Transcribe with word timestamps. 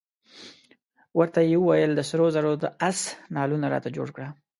ورته 1.19 1.39
یې 1.49 1.57
وویل 1.59 1.91
د 1.95 2.01
سرو 2.09 2.27
زرو 2.35 2.51
د 2.63 2.65
آس 2.89 2.99
نعلونه 3.35 3.65
راته 3.73 3.89
جوړ 3.97 4.07
کړه. 4.15 4.27